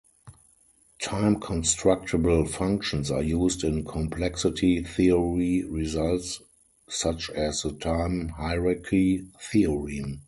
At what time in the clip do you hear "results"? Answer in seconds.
5.65-6.41